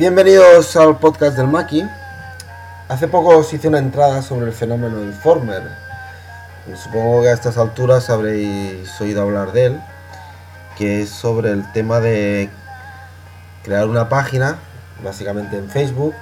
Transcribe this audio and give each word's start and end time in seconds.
Bienvenidos 0.00 0.76
al 0.76 0.98
podcast 0.98 1.36
del 1.36 1.48
Maki. 1.48 1.84
Hace 2.88 3.06
poco 3.06 3.36
os 3.36 3.52
hice 3.52 3.68
una 3.68 3.80
entrada 3.80 4.22
sobre 4.22 4.46
el 4.46 4.54
fenómeno 4.54 5.02
Informer. 5.02 5.62
Supongo 6.74 7.20
que 7.20 7.28
a 7.28 7.34
estas 7.34 7.58
alturas 7.58 8.08
habréis 8.08 8.98
oído 8.98 9.20
hablar 9.20 9.52
de 9.52 9.66
él, 9.66 9.80
que 10.78 11.02
es 11.02 11.10
sobre 11.10 11.50
el 11.50 11.70
tema 11.72 12.00
de 12.00 12.48
crear 13.62 13.86
una 13.90 14.08
página, 14.08 14.58
básicamente 15.04 15.58
en 15.58 15.68
Facebook, 15.68 16.14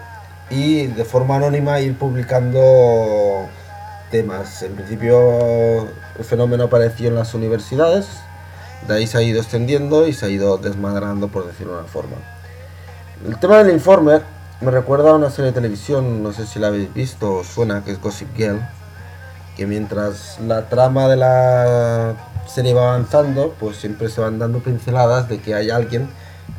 y 0.51 0.89
de 0.89 1.05
forma 1.05 1.37
anónima 1.37 1.79
ir 1.79 1.97
publicando 1.97 3.47
temas. 4.11 4.61
En 4.65 4.75
principio 4.75 5.83
el 6.19 6.25
fenómeno 6.25 6.65
apareció 6.65 7.11
en 7.11 7.15
las 7.15 7.33
universidades, 7.33 8.09
de 8.89 8.95
ahí 8.97 9.07
se 9.07 9.19
ha 9.19 9.23
ido 9.23 9.41
extendiendo 9.41 10.09
y 10.09 10.15
se 10.15 10.27
ha 10.27 10.31
ido 10.31 10.59
desmadrando, 10.59 11.29
por 11.29 11.47
decirlo 11.47 11.75
de 11.75 11.79
una 11.83 11.89
forma. 11.89 12.38
El 13.27 13.37
tema 13.41 13.59
del 13.59 13.75
Informer 13.75 14.23
me 14.61 14.71
recuerda 14.71 15.11
a 15.11 15.15
una 15.15 15.29
serie 15.31 15.47
de 15.47 15.53
televisión, 15.53 16.23
no 16.23 16.33
sé 16.33 16.47
si 16.47 16.61
la 16.61 16.69
habéis 16.69 16.95
visto 16.95 17.35
o 17.35 17.45
suena, 17.45 17.83
que 17.83 17.91
es 17.91 18.01
Gossip 18.01 18.29
Girl, 18.37 18.61
que 19.57 19.67
mientras 19.67 20.39
la 20.39 20.69
trama 20.69 21.09
de 21.09 21.17
la 21.17 22.15
serie 22.47 22.75
va 22.75 22.95
avanzando, 22.95 23.57
pues 23.59 23.77
siempre 23.77 24.09
se 24.09 24.21
van 24.21 24.39
dando 24.39 24.61
pinceladas 24.61 25.29
de 25.29 25.41
que 25.41 25.57
hay 25.57 25.69
alguien 25.69 26.09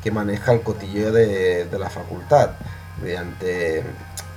que 0.03 0.11
maneja 0.11 0.51
el 0.51 0.61
cotilleo 0.61 1.13
de, 1.13 1.63
de 1.63 1.79
la 1.79 1.89
facultad, 1.89 2.49
mediante 3.01 3.85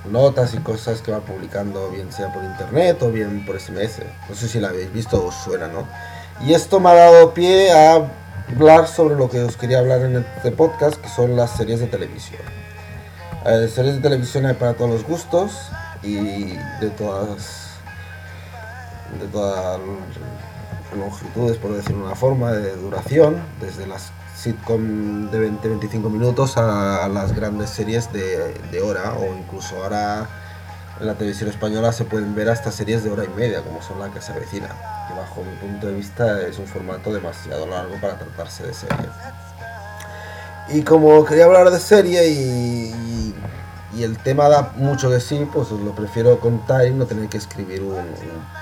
notas 0.09 0.53
y 0.53 0.59
cosas 0.59 1.01
que 1.01 1.11
va 1.11 1.19
publicando, 1.19 1.89
bien 1.89 2.13
sea 2.13 2.31
por 2.31 2.41
internet 2.41 3.03
o 3.03 3.11
bien 3.11 3.45
por 3.45 3.59
SMS. 3.59 3.99
No 4.29 4.35
sé 4.35 4.47
si 4.47 4.61
la 4.61 4.69
habéis 4.69 4.93
visto 4.93 5.25
o 5.25 5.29
suena, 5.29 5.67
¿no? 5.67 5.85
Y 6.45 6.53
esto 6.53 6.79
me 6.79 6.89
ha 6.89 6.93
dado 6.93 7.33
pie 7.33 7.69
a 7.71 8.22
hablar 8.53 8.87
sobre 8.87 9.15
lo 9.15 9.29
que 9.29 9.41
os 9.41 9.57
quería 9.57 9.79
hablar 9.79 10.01
en 10.01 10.17
este 10.17 10.51
podcast, 10.51 10.95
que 11.01 11.09
son 11.09 11.35
las 11.35 11.51
series 11.51 11.79
de 11.79 11.87
televisión. 11.87 12.41
Eh, 13.45 13.67
series 13.67 13.95
de 13.95 14.01
televisión 14.01 14.45
hay 14.45 14.53
para 14.53 14.73
todos 14.73 14.91
los 14.91 15.03
gustos 15.05 15.69
y 16.01 16.53
de 16.79 16.89
todas 16.97 17.71
de 19.19 19.27
todas 19.27 19.79
longitudes, 20.97 21.57
por 21.57 21.73
decirlo 21.73 21.99
de 21.99 22.05
una 22.05 22.15
forma, 22.15 22.51
de 22.51 22.75
duración, 22.75 23.41
desde 23.59 23.87
las 23.87 24.11
sitcom 24.35 25.29
de 25.31 25.51
20-25 25.51 26.09
minutos 26.09 26.57
a, 26.57 27.07
las 27.09 27.35
grandes 27.35 27.69
series 27.69 28.11
de, 28.13 28.53
de 28.71 28.81
hora 28.81 29.13
o 29.13 29.35
incluso 29.35 29.75
ahora 29.77 30.27
en 30.99 31.07
la 31.07 31.15
televisión 31.15 31.49
española 31.49 31.91
se 31.91 32.05
pueden 32.05 32.35
ver 32.35 32.49
hasta 32.49 32.71
series 32.71 33.03
de 33.03 33.09
hora 33.09 33.23
y 33.25 33.29
media, 33.29 33.61
como 33.61 33.81
son 33.81 33.99
la 33.99 34.09
que 34.09 34.21
se 34.21 34.31
avecina, 34.31 34.67
que 35.07 35.13
bajo 35.15 35.43
mi 35.43 35.55
punto 35.55 35.87
de 35.87 35.93
vista 35.93 36.41
es 36.41 36.59
un 36.59 36.67
formato 36.67 37.11
demasiado 37.11 37.65
largo 37.65 37.95
para 37.99 38.17
tratarse 38.17 38.67
de 38.67 38.73
serie. 38.73 39.09
Y 40.69 40.81
como 40.83 41.25
quería 41.25 41.45
hablar 41.45 41.69
de 41.71 41.79
serie 41.79 42.29
y, 42.29 43.35
el 44.01 44.17
tema 44.17 44.49
da 44.49 44.73
mucho 44.75 45.09
de 45.09 45.21
sí, 45.21 45.47
pues 45.53 45.69
lo 45.71 45.93
prefiero 45.93 46.39
contar 46.39 46.85
y 46.87 46.91
no 46.91 47.05
tener 47.05 47.29
que 47.29 47.37
escribir 47.37 47.83
un, 47.83 48.05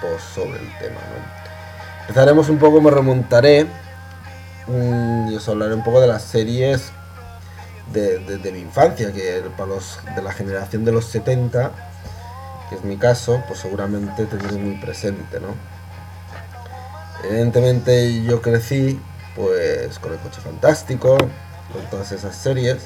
post 0.01 0.35
sobre 0.35 0.59
el 0.59 0.77
tema. 0.77 0.99
Empezaremos 2.01 2.49
un 2.49 2.57
poco, 2.59 2.81
me 2.81 2.91
remontaré 2.91 3.65
mm, 4.67 5.29
y 5.31 5.35
os 5.35 5.47
hablaré 5.47 5.73
un 5.73 5.83
poco 5.83 6.01
de 6.01 6.07
las 6.07 6.23
series 6.23 6.91
de, 7.91 8.19
de, 8.19 8.51
mi 8.51 8.59
infancia, 8.59 9.11
que 9.13 9.41
para 9.57 9.69
los 9.69 9.99
de 10.15 10.21
la 10.21 10.31
generación 10.31 10.85
de 10.85 10.91
los 10.91 11.05
70 11.05 11.90
que 12.71 12.77
es 12.77 12.85
mi 12.85 12.95
caso, 12.95 13.43
pues 13.49 13.59
seguramente 13.59 14.25
tendré 14.25 14.57
muy 14.57 14.77
presente, 14.77 15.41
¿no? 15.41 15.49
Evidentemente 17.21 18.23
yo 18.23 18.41
crecí 18.41 18.97
pues 19.35 19.99
con 19.99 20.13
el 20.13 20.19
coche 20.19 20.39
fantástico, 20.39 21.17
con 21.17 21.85
todas 21.89 22.13
esas 22.13 22.33
series, 22.33 22.85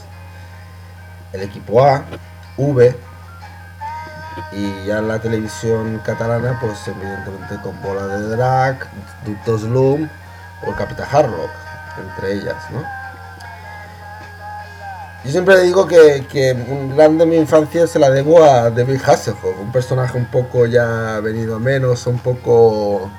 el 1.34 1.44
equipo 1.44 1.86
A, 1.86 2.04
V, 2.58 2.98
y 4.54 4.86
ya 4.88 5.02
la 5.02 5.20
televisión 5.20 6.02
catalana, 6.04 6.58
pues 6.60 6.88
evidentemente 6.88 7.58
con 7.62 7.80
Bola 7.84 8.08
de 8.08 8.36
Drag, 8.36 8.80
Ductos 9.24 9.62
Loom 9.62 10.10
o 10.66 10.72
Capitán 10.74 11.08
Harlock, 11.12 11.52
entre 12.00 12.34
ellas, 12.34 12.56
¿no? 12.72 13.05
Yo 15.26 15.32
siempre 15.32 15.60
digo 15.62 15.88
que, 15.88 16.24
que 16.32 16.54
un 16.54 16.96
grande 16.96 17.26
de 17.26 17.32
mi 17.32 17.38
infancia 17.38 17.88
se 17.88 17.98
la 17.98 18.12
debo 18.12 18.44
a 18.44 18.70
David 18.70 19.02
Hasselhoff, 19.04 19.60
un 19.60 19.72
personaje 19.72 20.16
un 20.20 20.28
poco 20.28 20.68
ya 20.68 21.20
venido 21.20 21.56
a 21.56 21.60
menos, 21.60 22.06
un 22.06 22.20
poco 22.20 23.10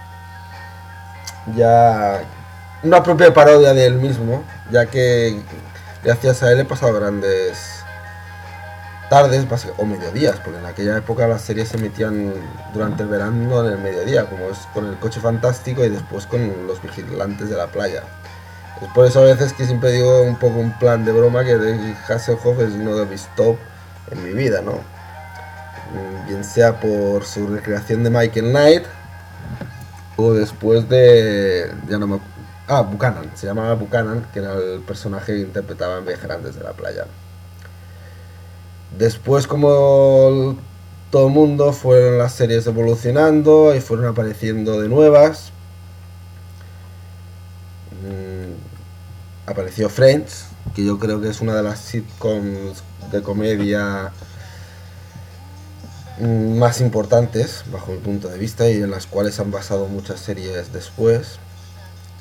ya 1.57 2.23
una 2.85 3.03
propia 3.03 3.35
parodia 3.35 3.75
de 3.75 3.87
él 3.87 3.95
mismo, 3.95 4.45
ya 4.71 4.87
que 4.87 5.41
gracias 6.05 6.45
a 6.45 6.53
él 6.53 6.61
he 6.61 6.65
pasado 6.65 6.95
grandes 6.95 7.83
tardes 9.11 9.45
o 9.77 9.85
mediodías, 9.85 10.37
porque 10.37 10.61
en 10.61 10.67
aquella 10.67 10.97
época 10.99 11.27
las 11.27 11.43
series 11.43 11.71
se 11.71 11.77
emitían 11.77 12.35
durante 12.73 13.03
el 13.03 13.09
verano 13.09 13.67
en 13.67 13.73
el 13.73 13.79
mediodía, 13.79 14.27
como 14.27 14.51
es 14.51 14.59
con 14.73 14.87
el 14.87 14.97
coche 14.99 15.21
fantástico 15.21 15.85
y 15.85 15.89
después 15.89 16.27
con 16.27 16.69
los 16.69 16.81
vigilantes 16.81 17.51
de 17.51 17.57
la 17.57 17.67
playa. 17.67 18.05
Es 18.83 18.89
por 18.89 19.07
eso 19.07 19.21
a 19.21 19.25
veces 19.25 19.53
que 19.55 19.65
siempre 19.65 19.93
digo 19.93 20.23
un 20.23 20.37
poco 20.37 20.59
un 20.59 20.79
plan 20.79 21.05
de 21.05 21.13
broma 21.13 21.45
que 21.45 21.57
David 21.57 21.95
Hasselhoff 22.09 22.61
es 22.61 22.73
uno 22.73 22.95
de 22.97 23.07
mis 23.07 23.27
top 23.35 23.57
en 24.11 24.23
mi 24.23 24.33
vida, 24.35 24.61
¿no? 24.61 24.81
Bien 26.27 26.45
sea 26.45 26.79
por 26.79 27.25
su 27.25 27.47
recreación 27.47 28.05
de 28.05 28.11
Michael 28.11 28.51
Knight 28.51 28.85
o 30.17 30.33
después 30.33 30.89
de... 30.89 31.73
ya 31.89 31.99
no 31.99 32.07
me... 32.07 32.21
Ah, 32.69 32.83
Buchanan, 32.83 33.31
se 33.35 33.47
llamaba 33.47 33.75
Buchanan, 33.75 34.27
que 34.33 34.41
era 34.41 34.55
el 34.55 34.81
personaje 34.81 35.35
que 35.35 35.41
interpretaba 35.41 35.99
en 35.99 36.07
Viajerantes 36.07 36.57
de 36.57 36.65
la 36.65 36.73
Playa. 36.73 37.07
Después, 38.99 39.47
como 39.47 40.57
todo 41.11 41.29
el 41.29 41.33
mundo, 41.33 41.73
fueron 41.73 42.19
las 42.19 42.33
series 42.33 42.67
evolucionando 42.67 43.75
y 43.75 43.81
fueron 43.81 44.07
apareciendo 44.07 44.81
de 44.81 44.89
nuevas, 44.89 45.53
apareció 49.47 49.89
Friends, 49.89 50.47
que 50.75 50.85
yo 50.85 50.99
creo 50.99 51.21
que 51.21 51.29
es 51.29 51.41
una 51.41 51.55
de 51.55 51.63
las 51.63 51.79
sitcoms 51.79 52.83
de 53.11 53.23
comedia 53.23 54.13
más 56.19 56.81
importantes 56.81 57.65
bajo 57.71 57.93
mi 57.93 57.99
punto 57.99 58.29
de 58.29 58.39
vista 58.39 58.69
y 58.69 58.83
en 58.83 58.91
las 58.91 59.07
cuales 59.07 59.39
han 59.39 59.51
basado 59.51 59.87
muchas 59.87 60.19
series 60.19 60.73
después 60.73 61.39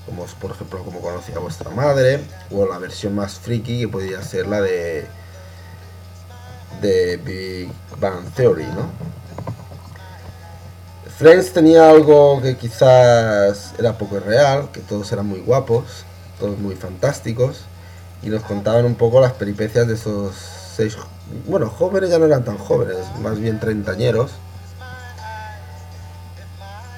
como 0.06 0.26
por 0.26 0.52
ejemplo 0.52 0.84
como 0.84 1.00
conocía 1.00 1.40
vuestra 1.40 1.70
madre 1.72 2.20
o 2.52 2.68
la 2.68 2.78
versión 2.78 3.16
más 3.16 3.40
friki 3.40 3.80
que 3.80 3.88
podría 3.88 4.22
ser 4.22 4.48
la 4.48 4.62
de 4.62 5.08
de 6.82 7.18
Big 7.18 7.72
Bang 8.00 8.30
Theory 8.36 8.66
¿no? 8.66 8.90
Friends 11.18 11.54
tenía 11.54 11.90
algo 11.90 12.42
que 12.42 12.58
quizás 12.58 13.74
era 13.78 13.98
poco 13.98 14.20
real 14.20 14.70
que 14.74 14.82
todos 14.82 15.12
eran 15.12 15.26
muy 15.28 15.40
guapos 15.40 16.06
todos 16.40 16.58
muy 16.60 16.76
fantásticos, 16.76 17.62
y 18.22 18.30
nos 18.30 18.44
contaban 18.44 18.86
un 18.86 18.96
poco 18.96 19.22
las 19.22 19.34
peripecias 19.34 19.88
de 19.88 19.94
esos 19.96 20.36
seis, 20.76 20.98
bueno, 21.48 21.70
jóvenes 21.70 22.10
ya 22.10 22.20
no 22.20 22.26
eran 22.26 22.44
tan 22.44 22.58
jóvenes, 22.58 22.98
más 23.22 23.40
bien 23.40 23.60
treintañeros. 23.60 24.32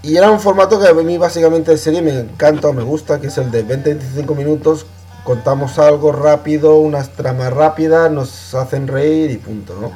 Y 0.03 0.16
era 0.16 0.31
un 0.31 0.39
formato 0.39 0.79
que 0.79 0.88
a 0.88 0.94
mí 0.94 1.17
básicamente 1.17 1.72
de 1.72 1.77
serie 1.77 2.01
me 2.01 2.17
encanta 2.17 2.69
o 2.69 2.73
me 2.73 2.83
gusta, 2.83 3.19
que 3.19 3.27
es 3.27 3.38
el 3.38 3.51
de 3.51 3.66
20-25 3.66 4.35
minutos, 4.35 4.85
contamos 5.23 5.77
algo 5.79 6.13
rápido, 6.13 6.77
unas 6.77 7.09
tramas 7.09 7.51
rápidas, 7.51 8.09
nos 8.09 8.56
hacen 8.56 8.88
reír 8.88 9.31
y 9.31 9.38
punto, 9.38 9.77
¿no? 9.79 9.91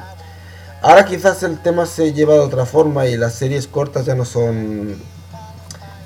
Ahora 0.82 1.04
quizás 1.04 1.44
el 1.44 1.62
tema 1.62 1.86
se 1.86 2.12
lleva 2.12 2.34
de 2.34 2.40
otra 2.40 2.66
forma 2.66 3.06
y 3.06 3.16
las 3.16 3.34
series 3.34 3.68
cortas 3.68 4.04
ya 4.04 4.16
no 4.16 4.24
son 4.24 5.00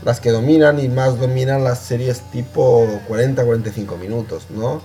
las 0.05 0.21
que 0.21 0.31
dominan 0.31 0.79
y 0.79 0.89
más 0.89 1.19
dominan 1.19 1.65
las 1.65 1.79
series 1.79 2.21
tipo 2.31 2.87
40-45 3.09 3.99
minutos, 3.99 4.49
¿no? 4.51 4.83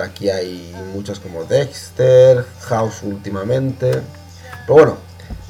Aquí 0.00 0.30
hay 0.30 0.72
muchas 0.94 1.18
como 1.18 1.42
Dexter, 1.42 2.46
House 2.60 3.02
últimamente. 3.02 4.00
Pero 4.66 4.74
bueno, 4.74 4.96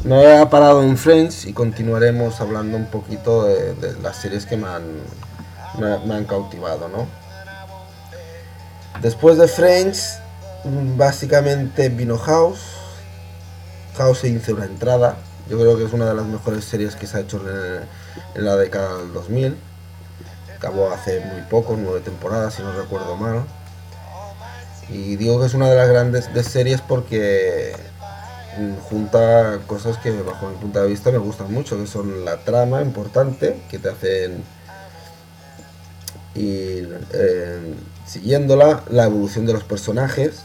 me 0.05 0.41
he 0.41 0.47
parado 0.47 0.83
en 0.83 0.97
Friends 0.97 1.45
y 1.45 1.53
continuaremos 1.53 2.41
hablando 2.41 2.79
un 2.79 2.87
poquito 2.87 3.45
de, 3.45 3.95
las 4.03 4.17
series 4.17 4.47
que 4.47 4.57
me 4.57 4.69
han, 4.69 4.85
me, 5.79 6.15
han 6.15 6.25
cautivado, 6.25 6.89
¿no? 6.89 7.07
Después 9.03 9.37
de 9.37 9.49
Friends, 9.49 10.19
básicamente 10.97 11.91
vino 11.91 12.17
House. 12.17 12.80
House 13.97 14.25
hizo 14.25 14.55
una 14.55 14.65
entrada. 14.65 15.17
Yo 15.49 15.59
creo 15.59 15.77
que 15.77 15.85
es 15.85 15.93
una 15.93 16.07
de 16.07 16.15
las 16.15 16.27
mejores 16.27 16.65
series 16.65 16.97
que 16.97 17.07
se 17.07 17.17
ha 17.17 17.21
hecho 17.21 17.43
en 18.35 18.45
la 18.45 18.57
década 18.57 18.99
del 18.99 19.13
2000. 19.13 19.57
Acabó 20.57 20.91
hace 20.91 21.21
muy 21.21 21.43
poco, 21.43 21.77
nueve 21.79 22.01
temporadas, 22.01 22.55
si 22.55 22.63
no 22.63 22.73
recuerdo 22.73 23.17
mal. 23.17 23.45
Y 24.89 25.17
digo 25.17 25.41
que 25.41 25.47
es 25.47 25.55
una 25.55 25.69
de 25.69 25.77
las 25.77 25.89
grandes 25.89 26.33
de 26.35 26.43
series 26.43 26.81
porque 26.81 27.75
junta 28.89 29.61
cosas 29.67 29.97
que 29.99 30.11
bajo 30.23 30.49
mi 30.49 30.57
punto 30.57 30.83
de 30.83 30.89
vista 30.89 31.11
me 31.11 31.19
gustan 31.19 31.53
mucho, 31.53 31.79
que 31.79 31.87
son 31.87 32.25
la 32.25 32.39
trama 32.39 32.83
importante, 32.83 33.61
que 33.71 33.79
te 33.79 33.89
hacen 33.89 34.43
ir 36.35 37.01
eh, 37.13 37.75
siguiéndola, 38.07 38.83
la 38.91 39.05
evolución 39.05 39.47
de 39.47 39.53
los 39.53 39.65
personajes, 39.65 40.43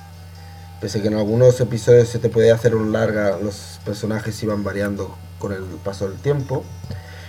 Pese 0.81 1.01
que 1.01 1.07
en 1.07 1.15
algunos 1.15 1.59
episodios 1.61 2.09
se 2.09 2.19
te 2.19 2.29
podía 2.29 2.53
hacer 2.53 2.75
un 2.75 2.91
larga, 2.91 3.37
los 3.41 3.79
personajes 3.85 4.41
iban 4.43 4.63
variando 4.63 5.15
con 5.39 5.53
el 5.53 5.63
paso 5.83 6.07
del 6.07 6.17
tiempo. 6.19 6.63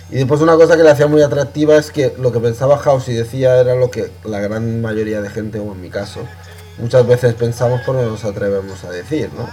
Y 0.09 0.15
después 0.15 0.41
una 0.41 0.55
cosa 0.55 0.77
que 0.77 0.83
le 0.83 0.89
hacía 0.89 1.07
muy 1.07 1.21
atractiva 1.21 1.75
es 1.75 1.91
que 1.91 2.13
lo 2.17 2.31
que 2.31 2.39
pensaba 2.39 2.77
House 2.77 3.09
y 3.09 3.13
decía 3.13 3.59
era 3.59 3.75
lo 3.75 3.91
que 3.91 4.11
la 4.23 4.39
gran 4.39 4.81
mayoría 4.81 5.21
de 5.21 5.29
gente, 5.29 5.59
o 5.59 5.71
en 5.71 5.81
mi 5.81 5.89
caso, 5.89 6.21
muchas 6.77 7.05
veces 7.05 7.33
pensamos 7.33 7.81
pero 7.85 8.01
no 8.01 8.11
nos 8.11 8.23
atrevemos 8.23 8.83
a 8.83 8.91
decir, 8.91 9.29
¿no? 9.37 9.49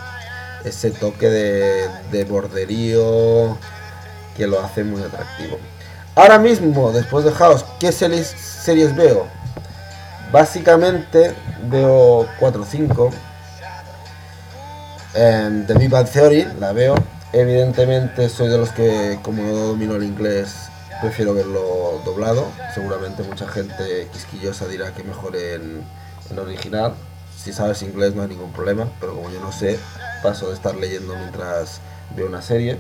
Ese 0.65 0.91
toque 0.91 1.29
de, 1.29 1.89
de 2.11 2.25
borderío 2.25 3.59
que 4.37 4.47
lo 4.47 4.61
hace 4.61 4.85
muy 4.85 5.03
atractivo. 5.03 5.59
Ahora 6.15 6.39
mismo, 6.39 6.93
después 6.93 7.25
de 7.25 7.33
House, 7.33 7.65
¿qué 7.81 7.91
series, 7.91 8.29
series 8.29 8.95
veo? 8.95 9.27
Básicamente 10.31 11.35
veo 11.69 12.27
4 12.39 12.63
o 12.63 12.65
5. 12.65 13.11
The 15.15 15.75
Big 15.79 15.91
Bang 15.91 16.09
Theory 16.09 16.45
la 16.59 16.73
veo. 16.73 16.97
Evidentemente 17.33 18.29
soy 18.29 18.49
de 18.49 18.59
los 18.59 18.71
que, 18.71 19.19
como 19.23 19.43
no 19.43 19.53
domino 19.53 19.95
el 19.95 20.03
inglés, 20.03 20.55
prefiero 21.01 21.35
verlo 21.35 22.01
doblado. 22.05 22.47
Seguramente 22.75 23.23
mucha 23.23 23.47
gente 23.47 24.09
quisquillosa 24.13 24.67
dirá 24.67 24.93
que 24.93 25.05
mejor 25.05 25.37
en, 25.37 25.83
en 26.31 26.39
original. 26.39 26.95
Si 27.37 27.53
sabes 27.53 27.83
inglés 27.83 28.15
no 28.15 28.23
hay 28.23 28.29
ningún 28.29 28.53
problema, 28.53 28.89
pero 29.01 29.15
como 29.15 29.31
yo 29.31 29.39
no 29.41 29.53
sé, 29.53 29.79
paso 30.23 30.49
de 30.49 30.55
estar 30.55 30.75
leyendo 30.75 31.15
mientras 31.17 31.81
veo 32.17 32.27
una 32.27 32.43
serie. 32.43 32.79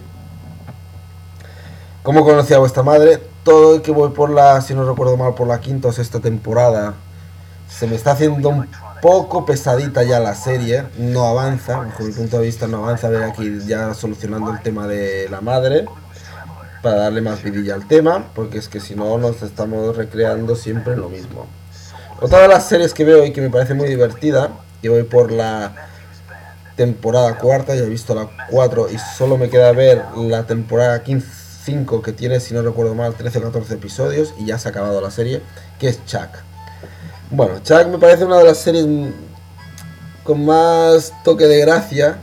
¿Cómo 2.02 2.24
conocí 2.24 2.52
a 2.52 2.58
vuestra 2.58 2.82
madre? 2.82 3.20
Todo 3.44 3.76
el 3.76 3.82
que 3.82 3.92
voy 3.92 4.10
por 4.10 4.30
la, 4.30 4.60
si 4.60 4.74
no 4.74 4.84
recuerdo 4.88 5.16
mal, 5.16 5.34
por 5.34 5.46
la 5.46 5.60
quinta 5.60 5.88
o 5.88 5.92
sexta 5.92 6.18
temporada, 6.20 6.94
se 7.68 7.86
me 7.86 7.94
está 7.94 8.12
haciendo 8.12 8.48
un 8.48 8.68
poco 9.04 9.44
pesadita 9.44 10.02
ya 10.02 10.18
la 10.18 10.34
serie, 10.34 10.84
no 10.96 11.26
avanza, 11.26 11.76
bajo 11.76 12.04
mi 12.04 12.12
punto 12.12 12.38
de 12.38 12.46
vista 12.46 12.66
no 12.66 12.78
avanza, 12.78 13.08
a 13.08 13.10
ver 13.10 13.24
aquí 13.24 13.58
ya 13.66 13.92
solucionando 13.92 14.50
el 14.50 14.62
tema 14.62 14.88
de 14.88 15.28
la 15.28 15.42
madre, 15.42 15.84
para 16.82 16.96
darle 16.96 17.20
más 17.20 17.42
vidilla 17.42 17.74
al 17.74 17.86
tema, 17.86 18.30
porque 18.34 18.56
es 18.56 18.66
que 18.70 18.80
si 18.80 18.94
no 18.94 19.18
nos 19.18 19.42
estamos 19.42 19.94
recreando 19.94 20.56
siempre 20.56 20.96
lo 20.96 21.10
mismo. 21.10 21.46
Otra 22.22 22.38
de 22.38 22.48
las 22.48 22.66
series 22.66 22.94
que 22.94 23.04
veo 23.04 23.26
y 23.26 23.32
que 23.34 23.42
me 23.42 23.50
parece 23.50 23.74
muy 23.74 23.88
divertida, 23.88 24.52
que 24.80 24.88
voy 24.88 25.02
por 25.02 25.30
la 25.30 25.74
temporada 26.74 27.36
cuarta, 27.36 27.74
ya 27.74 27.82
he 27.82 27.88
visto 27.90 28.14
la 28.14 28.30
4 28.48 28.88
y 28.90 28.96
solo 28.96 29.36
me 29.36 29.50
queda 29.50 29.70
ver 29.72 30.02
la 30.16 30.46
temporada 30.46 31.02
15 31.02 31.28
5 31.64 32.00
que 32.00 32.12
tiene, 32.12 32.40
si 32.40 32.54
no 32.54 32.62
recuerdo 32.62 32.94
mal, 32.94 33.14
13 33.14 33.38
o 33.38 33.42
14 33.42 33.74
episodios 33.74 34.34
y 34.38 34.46
ya 34.46 34.58
se 34.58 34.68
ha 34.68 34.70
acabado 34.70 35.02
la 35.02 35.10
serie, 35.10 35.42
que 35.78 35.88
es 35.88 36.04
Chuck. 36.06 36.53
Bueno, 37.36 37.54
Chuck 37.64 37.88
me 37.88 37.98
parece 37.98 38.24
una 38.24 38.38
de 38.38 38.44
las 38.44 38.58
series 38.58 38.86
con 40.22 40.44
más 40.44 41.12
toque 41.24 41.46
de 41.46 41.58
gracia 41.58 42.18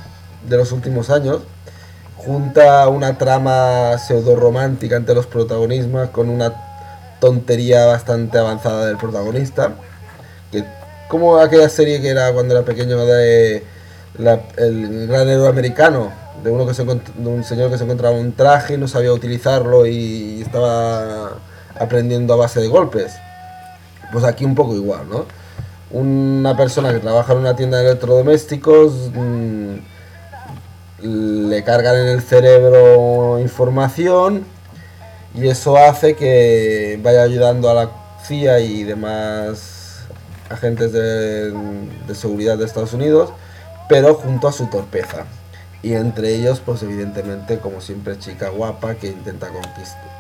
de 0.48 0.56
los 0.56 0.72
últimos 0.72 1.10
años. 1.10 1.42
Junta 2.16 2.88
una 2.88 3.18
trama 3.18 3.98
pseudo 3.98 4.38
romántica 4.38 4.96
entre 4.96 5.14
los 5.14 5.28
protagonistas 5.28 6.12
con 6.12 6.30
una 6.30 6.54
tontería 7.20 7.88
bastante 7.88 8.38
avanzada 8.38 8.86
del 8.86 8.96
protagonista. 8.96 9.74
Que, 10.50 10.64
como 11.10 11.40
aquella 11.40 11.68
serie 11.68 12.00
que 12.00 12.08
era 12.08 12.32
cuando 12.32 12.56
era 12.56 12.64
pequeño 12.64 13.06
de 13.06 13.66
el 14.18 15.08
gran 15.08 15.28
héroe 15.28 15.50
americano, 15.50 16.10
de 16.42 16.52
uno 16.52 16.66
que 16.66 16.74
se 16.74 16.86
de 16.86 17.28
un 17.28 17.44
señor 17.44 17.70
que 17.70 17.78
se 17.78 17.84
encontraba 17.84 18.16
un 18.16 18.32
traje 18.32 18.76
y 18.76 18.78
no 18.78 18.88
sabía 18.88 19.12
utilizarlo 19.12 19.86
y 19.86 20.42
estaba 20.42 21.32
aprendiendo 21.78 22.34
a 22.34 22.38
base 22.38 22.62
de 22.62 22.70
golpes. 22.70 23.12
Pues 24.12 24.24
aquí 24.26 24.46
un 24.46 24.56
poco 24.56 24.76
igual, 24.76 25.10
¿no? 25.10 25.26
Una 25.92 26.56
persona 26.56 26.94
que 26.94 27.00
trabaja 27.00 27.34
en 27.34 27.40
una 27.40 27.56
tienda 27.56 27.78
de 27.78 27.88
electrodomésticos 27.88 29.12
mm, 29.14 29.76
le 31.04 31.64
cargan 31.64 31.96
en 31.98 32.08
el 32.08 32.22
cerebro 32.22 33.40
información 33.40 34.46
y 35.34 35.48
eso 35.48 35.78
hace 35.78 36.16
que 36.16 37.00
vaya 37.04 37.24
ayudando 37.24 37.70
a 37.70 37.74
la 37.74 37.90
CIA 38.26 38.60
y 38.60 38.84
demás 38.84 40.06
agentes 40.50 40.92
de, 40.94 41.54
seguridad 42.14 42.58
de 42.58 42.66
Estados 42.66 42.94
Unidos, 42.94 43.32
pero 43.88 44.16
junto 44.16 44.48
a 44.48 44.52
su 44.52 44.68
torpeza 44.68 45.26
y 45.82 45.94
entre 45.94 46.36
ellos 46.36 46.62
pues 46.64 46.84
evidentemente 46.84 47.58
como 47.58 47.82
siempre 47.82 48.20
chica 48.20 48.50
guapa 48.50 48.96
que 48.96 49.08
intenta 49.08 49.48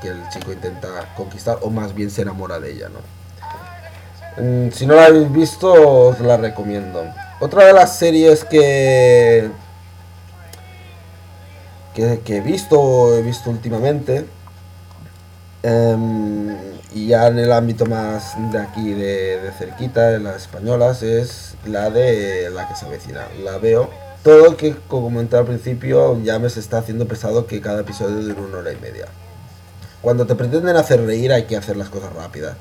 que 0.01 0.07
el 0.07 0.27
chico 0.29 0.51
intenta 0.51 1.13
conquistar 1.15 1.59
o 1.61 1.69
más 1.69 1.93
bien 1.93 2.09
se 2.09 2.23
enamora 2.23 2.59
de 2.59 2.71
ella 2.71 2.89
no 2.89 3.20
si 4.71 4.85
no 4.85 4.95
la 4.95 5.05
habéis 5.05 5.31
visto 5.31 5.71
os 5.71 6.19
la 6.19 6.37
recomiendo 6.37 7.03
otra 7.39 7.65
de 7.65 7.73
las 7.73 7.97
series 7.97 8.43
que 8.45 9.49
que, 11.93 12.37
he 12.37 12.41
visto 12.41 13.15
he 13.17 13.21
visto 13.21 13.49
últimamente 13.49 14.25
em, 15.63 16.55
y 16.93 17.07
ya 17.07 17.27
en 17.27 17.39
el 17.39 17.51
ámbito 17.51 17.85
más 17.85 18.33
de 18.51 18.59
aquí 18.59 18.93
de, 18.93 19.39
de 19.41 19.51
cerquita 19.51 20.09
de 20.09 20.19
las 20.19 20.43
españolas 20.43 21.03
es 21.03 21.55
la 21.65 21.89
de 21.89 22.49
la 22.49 22.67
que 22.67 22.75
se 22.75 22.85
avecina 22.85 23.27
la 23.43 23.57
veo 23.57 23.89
todo 24.23 24.55
que, 24.55 24.75
comenté 24.87 25.37
al 25.37 25.45
principio, 25.45 26.21
ya 26.21 26.37
me 26.37 26.49
se 26.49 26.59
está 26.59 26.77
haciendo 26.77 27.07
pesado 27.07 27.47
que 27.47 27.59
cada 27.59 27.81
episodio 27.81 28.17
dure 28.17 28.39
una 28.39 28.59
hora 28.59 28.71
y 28.71 28.77
media. 28.77 29.07
Cuando 30.01 30.27
te 30.27 30.35
pretenden 30.35 30.75
hacer 30.75 31.03
reír 31.03 31.31
hay 31.31 31.45
que 31.45 31.57
hacer 31.57 31.75
las 31.75 31.89
cosas 31.89 32.13
rápidas. 32.13 32.55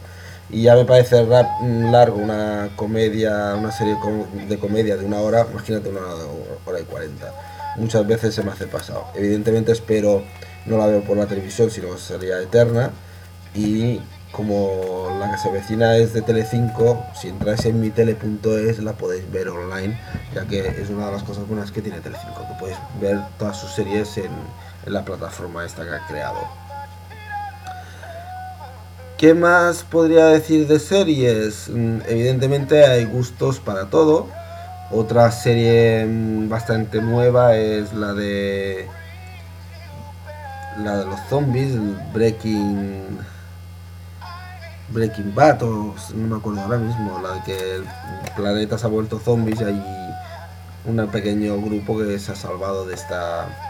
Y 0.53 0.63
ya 0.63 0.75
me 0.75 0.85
parece 0.85 1.25
largo 1.25 2.17
una 2.17 2.71
comedia, 2.77 3.55
una 3.55 3.71
serie 3.71 3.97
de 4.49 4.59
comedia 4.59 4.97
de 4.97 5.05
una 5.05 5.21
hora, 5.21 5.47
imagínate 5.51 5.89
una 5.89 6.01
hora 6.67 6.81
y 6.81 6.85
cuarenta. 6.85 7.33
Muchas 7.77 8.07
veces 8.07 8.35
se 8.35 8.43
me 8.43 8.51
hace 8.51 8.67
pasado. 8.67 9.07
Evidentemente 9.15 9.73
espero, 9.73 10.25
no 10.67 10.77
la 10.77 10.87
veo 10.87 11.03
por 11.03 11.17
la 11.17 11.27
televisión, 11.27 11.71
sino 11.71 11.97
sería 11.97 12.41
eterna. 12.41 12.91
Y 13.55 14.01
como 14.33 15.09
la 15.19 15.31
que 15.31 15.39
se 15.39 15.51
vecina 15.51 15.97
es 15.97 16.13
de 16.13 16.23
Telecinco, 16.23 17.05
si 17.15 17.29
entráis 17.29 17.65
en 17.67 17.81
mitele.es 17.81 18.79
la 18.79 18.93
podéis 18.93 19.31
ver 19.31 19.49
online, 19.49 19.99
ya 20.35 20.47
que 20.47 20.61
es 20.61 20.89
una 20.89 21.07
de 21.07 21.13
las 21.13 21.23
cosas 21.25 21.47
buenas 21.49 21.73
que 21.73 21.83
tiene 21.83 22.01
Telecinco, 22.01 22.47
que 22.47 22.55
podéis 22.59 22.79
ver 23.01 23.19
todas 23.39 23.57
sus 23.57 23.73
series 23.73 24.17
en, 24.19 24.31
la 24.87 25.05
plataforma 25.05 25.65
esta 25.65 25.85
que 25.85 25.91
ha 25.91 26.07
creado. 26.07 26.41
¿Qué 29.21 29.35
más 29.35 29.85
podría 29.85 30.29
decir 30.29 30.67
de 30.67 30.79
series? 30.79 31.69
Mm, 31.69 31.99
evidentemente 32.09 32.87
hay 32.87 33.05
gustos 33.05 33.61
para 33.61 33.91
todo. 33.91 34.29
Otra 34.91 35.31
serie 35.31 36.07
mm, 36.07 36.49
bastante 36.49 37.03
nueva 37.03 37.55
es 37.55 37.93
la 37.93 38.15
de 38.15 38.89
la 40.83 40.97
de 40.97 41.05
los 41.05 41.21
zombies, 41.29 41.75
Breaking 42.15 43.19
Breaking 44.89 45.35
Bad 45.35 45.61
no 45.61 45.95
me 46.15 46.37
acuerdo 46.37 46.63
ahora 46.63 46.79
mismo, 46.79 47.21
la 47.23 47.35
de 47.35 47.43
que 47.43 47.75
el 47.75 47.85
planeta 48.35 48.79
se 48.79 48.87
ha 48.87 48.89
vuelto 48.89 49.19
zombies 49.19 49.61
y 49.61 49.65
hay 49.65 49.85
un 50.87 51.07
pequeño 51.09 51.61
grupo 51.61 51.99
que 51.99 52.19
se 52.19 52.33
ha 52.33 52.37
salvado 52.37 52.87
de 52.87 52.95
esta 52.95 53.70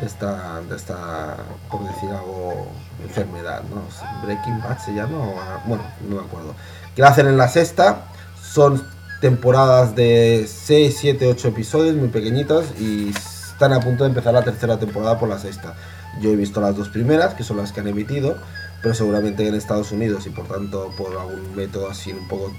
de 0.00 0.06
esta 0.06 0.60
de 0.68 0.76
esta 0.76 1.36
por 1.70 1.82
decir 1.84 2.10
algo 2.10 2.66
enfermedad, 3.02 3.62
¿no? 3.64 3.82
Breaking 4.24 4.60
Bad 4.60 4.78
se 4.78 4.94
llama 4.94 5.18
o, 5.18 5.34
bueno, 5.66 5.84
no 6.08 6.16
me 6.16 6.22
acuerdo. 6.22 6.54
Que 6.94 7.02
hacen 7.02 7.26
en 7.26 7.36
la 7.36 7.48
sexta, 7.48 8.02
son 8.42 8.82
temporadas 9.20 9.94
de 9.94 10.46
6, 10.48 10.96
7, 10.98 11.26
8 11.26 11.48
episodios 11.48 11.96
muy 11.96 12.08
pequeñitas 12.08 12.66
y 12.78 13.10
están 13.10 13.72
a 13.72 13.80
punto 13.80 14.04
de 14.04 14.10
empezar 14.10 14.34
la 14.34 14.42
tercera 14.42 14.78
temporada 14.78 15.18
por 15.18 15.28
la 15.28 15.38
sexta. 15.38 15.74
Yo 16.20 16.30
he 16.30 16.36
visto 16.36 16.60
las 16.60 16.76
dos 16.76 16.88
primeras, 16.88 17.34
que 17.34 17.44
son 17.44 17.58
las 17.58 17.72
que 17.72 17.80
han 17.80 17.88
emitido 17.88 18.36
pero 18.82 18.94
seguramente 18.94 19.46
en 19.46 19.54
Estados 19.54 19.92
Unidos 19.92 20.26
y 20.26 20.30
por 20.30 20.46
tanto 20.46 20.92
por 20.96 21.16
algún 21.16 21.54
método 21.56 21.90
así 21.90 22.12
un 22.12 22.28
poco 22.28 22.52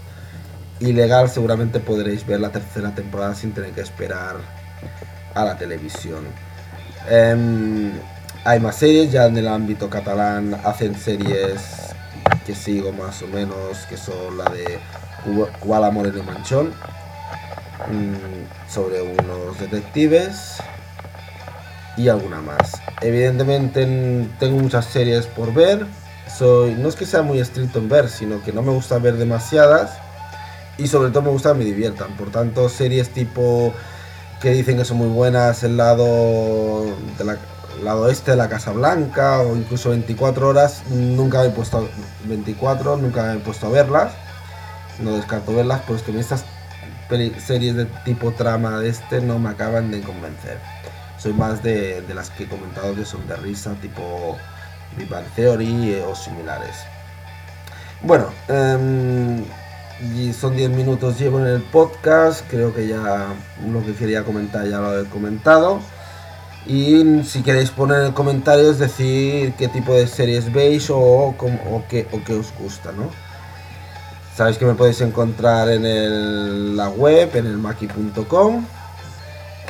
ilegal 0.79 1.29
seguramente 1.29 1.79
podréis 1.79 2.25
ver 2.25 2.39
la 2.39 2.51
tercera 2.51 2.94
temporada 2.94 3.34
sin 3.36 3.53
tener 3.53 3.72
que 3.72 3.82
esperar 3.82 4.36
a 5.34 5.46
la 5.46 5.58
televisión. 5.58 6.25
Em, 7.09 7.93
hay 8.43 8.59
más 8.59 8.75
series, 8.75 9.11
ya 9.11 9.27
en 9.27 9.37
el 9.37 9.47
ámbito 9.47 9.89
catalán 9.89 10.59
hacen 10.65 10.93
series 10.95 11.93
que 12.45 12.53
sigo 12.53 12.91
más 12.91 13.21
o 13.21 13.27
menos, 13.27 13.85
que 13.89 13.95
son 13.95 14.37
la 14.37 14.45
de 14.45 14.79
Kuala 15.59 15.89
Moreno 15.89 16.23
Manchón, 16.23 16.73
mm, 17.89 18.69
sobre 18.69 19.01
unos 19.01 19.57
detectives 19.57 20.57
y 21.95 22.09
alguna 22.09 22.41
más. 22.41 22.73
Evidentemente 23.01 23.85
tengo 24.37 24.59
muchas 24.59 24.85
series 24.85 25.27
por 25.27 25.53
ver, 25.53 25.85
soy, 26.37 26.75
no 26.75 26.89
es 26.89 26.95
que 26.95 27.05
sea 27.05 27.21
muy 27.21 27.39
estricto 27.39 27.79
en 27.79 27.87
ver, 27.87 28.09
sino 28.09 28.43
que 28.43 28.51
no 28.51 28.61
me 28.61 28.71
gusta 28.71 28.97
ver 28.99 29.15
demasiadas 29.15 29.91
y 30.77 30.87
sobre 30.87 31.11
todo 31.11 31.23
me 31.23 31.29
gusta 31.29 31.53
que 31.53 31.59
me 31.59 31.65
diviertan. 31.65 32.17
Por 32.17 32.31
tanto, 32.31 32.67
series 32.67 33.09
tipo 33.09 33.73
que 34.41 34.51
dicen 34.51 34.77
que 34.77 34.86
son 34.86 34.98
muy 34.98 35.08
buenas, 35.08 35.63
el 35.63 35.77
lado, 35.77 36.86
de 37.17 37.24
la, 37.24 37.38
lado 37.84 38.10
este 38.10 38.32
de 38.32 38.38
la 38.38 38.50
Casa 38.50 38.72
Blanca 38.72 39.39
o 39.39 39.56
incluso 39.56 39.89
24 39.89 40.48
horas, 40.48 40.84
nunca 40.89 41.41
me 41.41 41.48
he 41.48 41.51
puesto 41.51 41.77
a, 41.77 42.27
24, 42.27 42.98
nunca 42.98 43.34
he 43.34 43.38
puesto 43.39 43.67
a 43.67 43.70
verlas. 43.70 44.13
No 45.00 45.15
descarto 45.15 45.53
verlas, 45.53 45.82
pero 45.86 45.98
es 45.98 46.03
que 46.03 46.20
estas 46.20 46.44
series 47.39 47.75
de 47.75 47.86
tipo 48.03 48.32
trama 48.32 48.79
de 48.79 48.89
este 48.89 49.22
no 49.22 49.39
me 49.39 49.50
acaban 49.50 49.91
de 49.91 50.01
convencer. 50.01 50.60
Soy 51.17 51.34
más 51.34 51.63
de, 51.63 52.03
las 52.13 52.29
que 52.29 52.44
he 52.44 52.48
comentado 52.48 52.96
que 52.96 53.06
son 53.06 53.27
de 53.27 53.36
risa, 53.38 53.74
tipo 53.82 54.38
Big 54.98 55.10
Theory 55.36 55.94
eh, 55.94 56.03
o 56.03 56.15
similares. 56.15 56.75
Bueno, 58.01 58.27
son 60.34 60.56
10 60.56 60.70
minutos 60.72 61.20
llevo 61.20 61.39
en 61.39 61.48
el 61.48 61.62
podcast, 61.62 62.46
creo 62.50 62.74
que 62.74 62.88
ya 62.88 63.34
lo 63.68 63.84
que 63.84 63.94
quería 63.94 64.24
comentar 64.24 64.68
ya 64.68 64.80
lo 64.80 65.01
he 65.01 65.06
comentado. 65.06 65.80
Y 66.68 67.24
si 67.24 67.44
queréis 67.44 67.72
poner 67.72 68.06
en 68.06 68.12
comentarios 68.12 68.77
decir 68.77 69.54
qué 69.58 69.70
tipo 69.70 69.94
de 69.94 70.06
series 70.06 70.51
veis 70.51 70.89
o, 70.89 71.34
qué, 71.89 72.06
os 72.38 72.54
gusta, 72.60 72.92
¿no? 72.92 73.10
Sabéis 74.36 74.58
que 74.58 74.66
me 74.66 74.75
podéis 74.75 75.01
encontrar 75.01 75.70
en 75.70 76.75
la 76.75 76.89
web, 76.89 77.36
en 77.36 77.48
el 77.48 77.58
maki.com, 77.58 78.66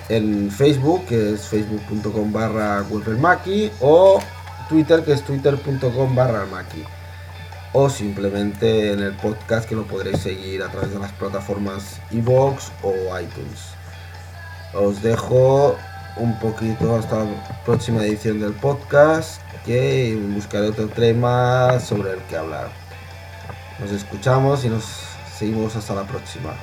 en 0.10 0.52
Facebook, 0.52 1.06
que 1.06 1.34
es 1.34 1.42
facebook.com 1.48 2.34
barra 2.34 2.84
o 3.80 4.20
Twitter, 4.68 5.04
que 5.04 5.14
es 5.14 5.22
twitter.com 5.24 6.16
barra 6.16 6.46
maki. 6.46 6.97
O 7.74 7.90
simplemente 7.90 8.94
en 8.94 9.02
el 9.02 9.14
podcast, 9.14 9.68
que 9.68 9.76
lo 9.76 9.84
podréis 9.86 10.20
seguir 10.20 10.64
a 10.64 10.70
través 10.70 10.92
de 10.92 11.00
las 11.00 11.12
plataformas 11.12 12.02
iVoox 12.12 12.72
o 12.82 12.92
iTunes. 13.20 13.74
Os 14.74 15.02
dejo 15.02 15.78
un 16.18 16.40
poquito 16.40 16.96
hasta 16.96 17.24
la 17.24 17.64
próxima 17.66 18.04
edición 18.04 18.40
del 18.40 18.54
podcast, 18.54 19.42
que 19.66 20.18
buscaré 20.34 20.70
otro 20.70 20.88
tema 20.88 21.80
sobre 21.80 22.14
el 22.14 22.20
que 22.24 22.38
hablar. 22.38 22.70
Nos 23.80 23.92
escuchamos 23.92 24.66
y 24.66 24.70
nos 24.70 24.84
seguimos 25.38 25.76
hasta 25.76 25.94
la 25.94 26.04
próxima. 26.04 26.54